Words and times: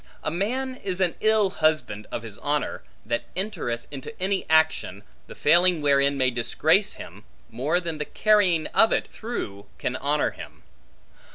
A 0.23 0.31
man 0.31 0.77
is 0.77 0.99
an 0.99 1.13
ill 1.19 1.51
husband 1.51 2.07
of 2.11 2.23
his 2.23 2.39
honor, 2.39 2.81
that 3.05 3.25
entereth 3.35 3.85
into 3.91 4.19
any 4.19 4.47
action, 4.49 5.03
the 5.27 5.35
failing 5.35 5.79
wherein 5.79 6.17
may 6.17 6.31
disgrace 6.31 6.93
him, 6.93 7.23
more 7.51 7.79
than 7.79 7.99
the 7.99 8.05
carrying 8.05 8.65
of 8.73 8.91
it 8.91 9.07
through, 9.07 9.67
can 9.77 9.95
honor 9.95 10.31
him. 10.31 10.63